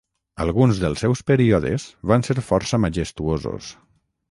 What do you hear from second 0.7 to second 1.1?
dels